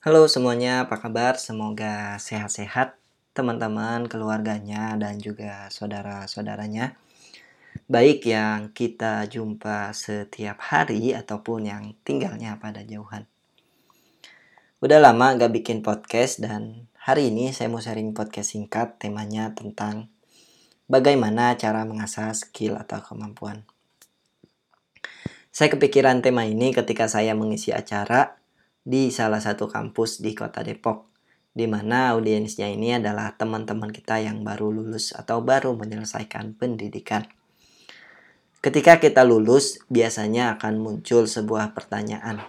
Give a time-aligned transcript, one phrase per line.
[0.00, 1.36] Halo semuanya, apa kabar?
[1.36, 2.96] Semoga sehat-sehat
[3.36, 6.96] teman-teman, keluarganya, dan juga saudara-saudaranya.
[7.84, 13.28] Baik yang kita jumpa setiap hari ataupun yang tinggalnya pada jauhan.
[14.80, 20.08] Udah lama gak bikin podcast dan hari ini saya mau sharing podcast singkat temanya tentang
[20.88, 23.68] bagaimana cara mengasah skill atau kemampuan.
[25.52, 28.39] Saya kepikiran tema ini ketika saya mengisi acara
[28.80, 31.04] di salah satu kampus di kota Depok,
[31.52, 37.28] di mana audiensnya ini adalah teman-teman kita yang baru lulus atau baru menyelesaikan pendidikan.
[38.60, 42.44] Ketika kita lulus, biasanya akan muncul sebuah pertanyaan.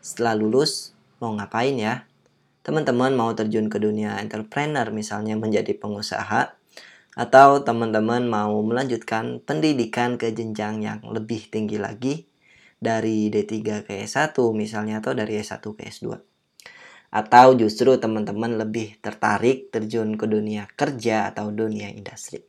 [0.00, 2.04] Setelah lulus, mau ngapain ya?
[2.62, 6.56] Teman-teman mau terjun ke dunia entrepreneur misalnya menjadi pengusaha,
[7.12, 12.31] atau teman-teman mau melanjutkan pendidikan ke jenjang yang lebih tinggi lagi
[12.82, 16.18] dari D3 ke S1 misalnya atau dari S1 ke S2.
[17.14, 22.42] Atau justru teman-teman lebih tertarik terjun ke dunia kerja atau dunia industri.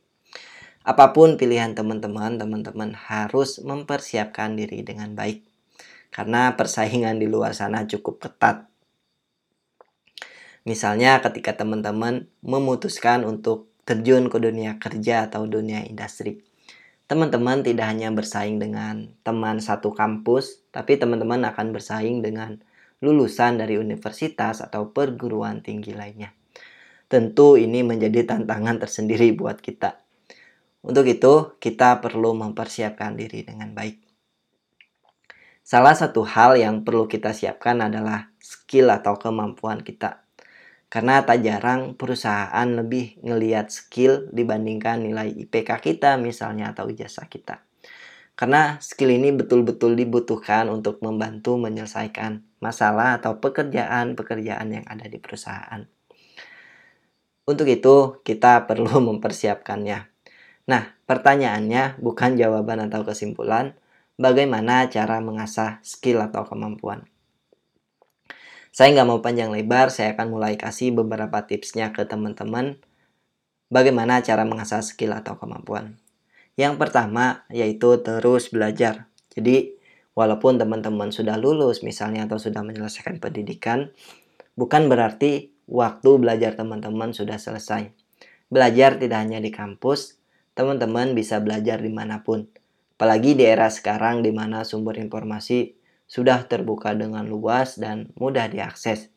[0.82, 5.46] Apa pun pilihan teman-teman, teman-teman harus mempersiapkan diri dengan baik.
[6.10, 8.66] Karena persaingan di luar sana cukup ketat.
[10.66, 16.40] Misalnya ketika teman-teman memutuskan untuk terjun ke dunia kerja atau dunia industri
[17.04, 22.56] teman-teman tidak hanya bersaing dengan teman satu kampus, tapi teman-teman akan bersaing dengan
[23.04, 26.32] lulusan dari universitas atau perguruan tinggi lainnya.
[27.04, 30.00] Tentu ini menjadi tantangan tersendiri buat kita.
[30.84, 34.00] Untuk itu, kita perlu mempersiapkan diri dengan baik.
[35.64, 40.23] Salah satu hal yang perlu kita siapkan adalah skill atau kemampuan kita
[40.94, 47.66] karena tak jarang perusahaan lebih ngeliat skill dibandingkan nilai IPK kita misalnya atau ijazah kita.
[48.38, 55.82] Karena skill ini betul-betul dibutuhkan untuk membantu menyelesaikan masalah atau pekerjaan-pekerjaan yang ada di perusahaan.
[57.42, 59.98] Untuk itu, kita perlu mempersiapkannya.
[60.70, 63.74] Nah, pertanyaannya bukan jawaban atau kesimpulan,
[64.14, 67.02] bagaimana cara mengasah skill atau kemampuan.
[68.74, 72.74] Saya nggak mau panjang lebar, saya akan mulai kasih beberapa tipsnya ke teman-teman
[73.70, 75.94] bagaimana cara mengasah skill atau kemampuan.
[76.58, 79.06] Yang pertama yaitu terus belajar.
[79.30, 79.78] Jadi
[80.18, 83.94] walaupun teman-teman sudah lulus misalnya atau sudah menyelesaikan pendidikan,
[84.58, 87.94] bukan berarti waktu belajar teman-teman sudah selesai.
[88.50, 90.18] Belajar tidak hanya di kampus,
[90.58, 92.50] teman-teman bisa belajar di mana pun.
[92.98, 95.83] Apalagi di era sekarang di mana sumber informasi
[96.14, 99.10] sudah terbuka dengan luas dan mudah diakses.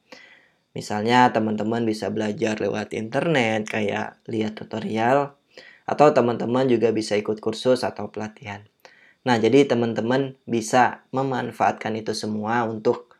[0.73, 5.37] Misalnya teman-teman bisa belajar lewat internet kayak lihat tutorial
[5.85, 8.65] atau teman-teman juga bisa ikut kursus atau pelatihan.
[9.29, 13.13] Nah, jadi teman-teman bisa memanfaatkan itu semua untuk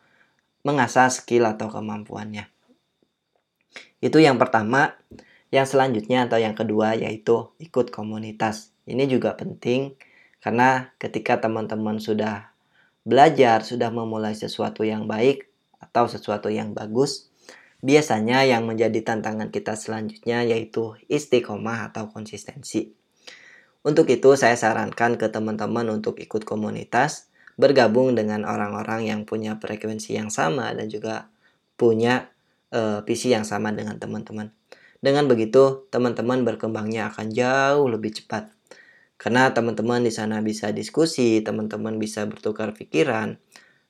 [0.66, 2.50] mengasah skill atau kemampuannya.
[4.02, 4.98] Itu yang pertama.
[5.48, 8.76] Yang selanjutnya atau yang kedua yaitu ikut komunitas.
[8.84, 9.96] Ini juga penting
[10.44, 12.52] karena ketika teman-teman sudah
[13.08, 15.48] belajar sudah memulai sesuatu yang baik
[15.80, 17.32] atau sesuatu yang bagus,
[17.80, 22.92] biasanya yang menjadi tantangan kita selanjutnya yaitu istiqomah atau konsistensi.
[23.88, 30.20] Untuk itu saya sarankan ke teman-teman untuk ikut komunitas, bergabung dengan orang-orang yang punya frekuensi
[30.20, 31.32] yang sama dan juga
[31.80, 32.28] punya
[32.76, 34.52] uh, visi yang sama dengan teman-teman.
[35.00, 38.57] Dengan begitu, teman-teman berkembangnya akan jauh lebih cepat.
[39.18, 43.42] Karena teman-teman di sana bisa diskusi, teman-teman bisa bertukar pikiran,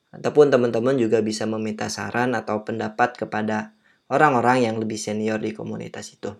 [0.08, 3.76] ataupun teman-teman juga bisa meminta saran atau pendapat kepada
[4.08, 6.32] orang-orang yang lebih senior di komunitas itu.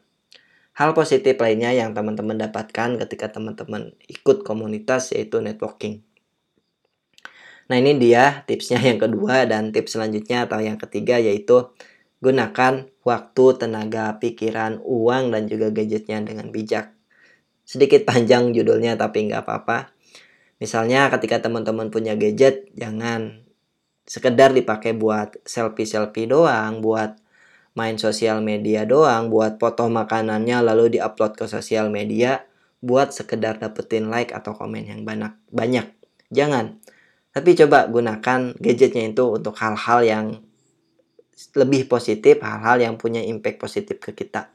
[0.72, 6.00] Hal positif lainnya yang teman-teman dapatkan ketika teman-teman ikut komunitas yaitu networking.
[7.68, 11.68] Nah ini dia tipsnya yang kedua dan tips selanjutnya atau yang ketiga yaitu
[12.24, 16.97] gunakan waktu, tenaga, pikiran, uang, dan juga gadgetnya dengan bijak
[17.68, 19.92] sedikit panjang judulnya tapi nggak apa-apa.
[20.56, 23.44] Misalnya ketika teman-teman punya gadget, jangan
[24.08, 27.20] sekedar dipakai buat selfie-selfie doang, buat
[27.76, 32.48] main sosial media doang, buat foto makanannya lalu diupload ke sosial media,
[32.80, 35.36] buat sekedar dapetin like atau komen yang banyak.
[35.52, 35.86] Banyak.
[36.32, 36.80] Jangan.
[37.30, 40.26] Tapi coba gunakan gadgetnya itu untuk hal-hal yang
[41.54, 44.50] lebih positif, hal-hal yang punya impact positif ke kita.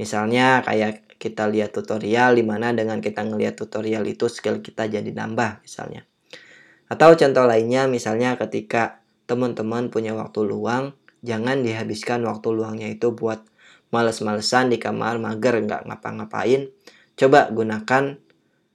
[0.00, 5.06] Misalnya kayak kita lihat tutorial di mana dengan kita ngelihat tutorial itu skill kita jadi
[5.06, 6.04] nambah misalnya.
[6.86, 10.92] Atau contoh lainnya misalnya ketika teman-teman punya waktu luang,
[11.24, 13.40] jangan dihabiskan waktu luangnya itu buat
[13.88, 16.68] males-malesan di kamar mager nggak ngapa-ngapain.
[17.16, 18.20] Coba gunakan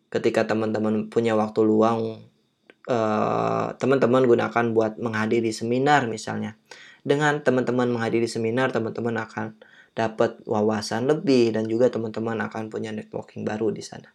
[0.10, 2.26] ketika teman-teman punya waktu luang
[2.90, 6.58] eh, teman-teman gunakan buat menghadiri seminar misalnya
[7.04, 9.56] dengan teman-teman menghadiri seminar, teman-teman akan
[10.00, 14.08] dapat wawasan lebih dan juga teman-teman akan punya networking baru di sana.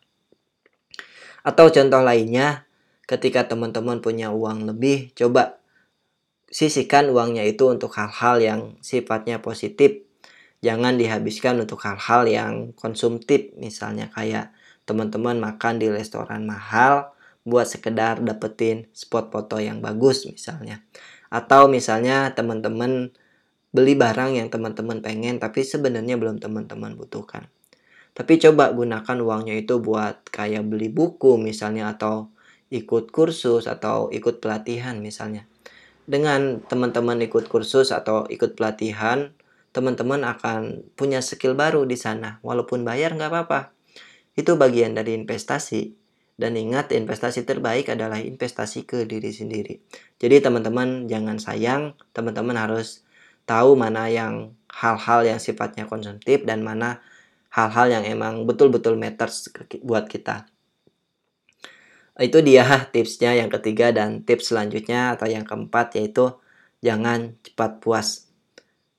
[1.45, 2.65] Atau contoh lainnya,
[3.05, 5.61] ketika teman-teman punya uang lebih, coba
[6.49, 10.01] sisihkan uangnya itu untuk hal-hal yang sifatnya positif.
[10.65, 14.57] Jangan dihabiskan untuk hal-hal yang konsumtif, misalnya kayak
[14.89, 17.13] teman-teman makan di restoran mahal
[17.45, 20.81] buat sekedar dapetin spot foto yang bagus misalnya.
[21.29, 23.13] Atau misalnya teman-teman
[23.75, 27.50] beli barang yang teman-teman pengen tapi sebenarnya belum teman-teman butuhkan.
[28.15, 32.31] Tapi coba gunakan uangnya itu buat kayak beli buku misalnya atau
[32.71, 35.50] ikut kursus atau ikut pelatihan misalnya.
[36.06, 39.35] Dengan teman-teman ikut kursus atau ikut pelatihan,
[39.75, 42.38] teman-teman akan punya skill baru di sana.
[42.47, 43.75] Walaupun bayar nggak apa-apa.
[44.38, 45.99] Itu bagian dari investasi.
[46.35, 49.79] Dan ingat investasi terbaik adalah investasi ke diri sendiri.
[50.19, 53.04] Jadi teman-teman jangan sayang, teman-teman harus
[53.44, 57.00] tahu mana yang hal-hal yang sifatnya konsumtif dan mana
[57.55, 59.46] hal-hal yang emang betul-betul matters
[59.85, 60.50] buat kita.
[62.19, 66.35] Itu dia tipsnya yang ketiga dan tips selanjutnya atau yang keempat yaitu
[66.82, 68.31] jangan cepat puas.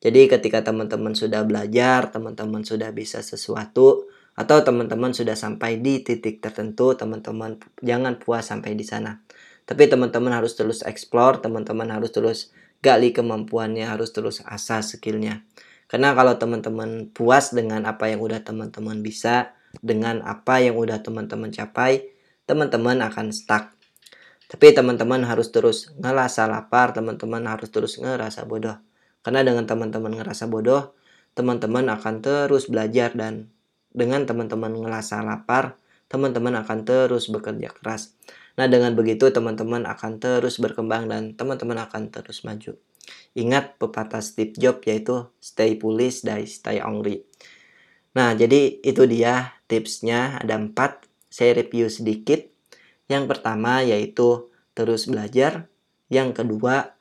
[0.03, 4.05] Jadi ketika teman-teman sudah belajar, teman-teman sudah bisa sesuatu,
[4.35, 9.23] atau teman-teman sudah sampai di titik tertentu, teman-teman jangan puas sampai di sana.
[9.63, 12.53] Tapi teman-teman harus terus explore, teman-teman harus terus
[12.85, 15.41] gali kemampuannya, harus terus asah skillnya.
[15.89, 21.49] Karena kalau teman-teman puas dengan apa yang udah teman-teman bisa, dengan apa yang udah teman-teman
[21.49, 22.05] capai,
[22.45, 23.73] teman-teman akan stuck.
[24.45, 28.77] Tapi teman-teman harus terus ngerasa lapar, teman-teman harus terus ngerasa bodoh.
[29.25, 30.93] Karena dengan teman-teman ngerasa bodoh,
[31.33, 33.49] teman-teman akan terus belajar dan
[33.89, 38.13] dengan teman-teman ngerasa lapar, teman-teman akan terus bekerja keras.
[38.55, 42.79] Nah, dengan begitu teman-teman akan terus berkembang dan teman-teman akan terus maju.
[43.35, 47.27] Ingat pepatah Steve Jobs yaitu stay foolish, die stay hungry.
[48.15, 51.03] Nah, jadi itu dia tipsnya ada empat.
[51.27, 52.47] Saya review sedikit.
[53.11, 55.67] Yang pertama yaitu terus belajar.
[56.07, 56.95] Yang kedua,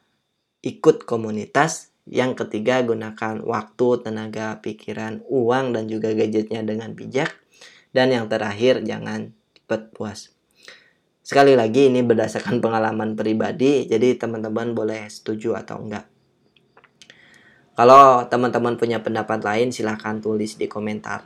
[0.66, 1.94] ikut komunitas.
[2.04, 7.32] Yang ketiga, gunakan waktu, tenaga, pikiran, uang, dan juga gadgetnya dengan bijak.
[7.94, 10.33] Dan yang terakhir, jangan cepat puas.
[11.24, 16.04] Sekali lagi, ini berdasarkan pengalaman pribadi, jadi teman-teman boleh setuju atau enggak.
[17.74, 21.24] Kalau teman-teman punya pendapat lain, silahkan tulis di komentar.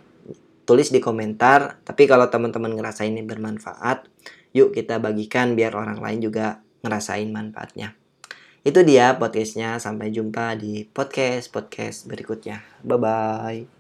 [0.62, 4.06] Tulis di komentar, tapi kalau teman-teman ngerasa ini bermanfaat,
[4.54, 7.98] yuk kita bagikan biar orang lain juga ngerasain manfaatnya.
[8.62, 9.80] Itu dia podcastnya.
[9.82, 12.60] Sampai jumpa di podcast-podcast berikutnya.
[12.84, 13.76] Bye-bye.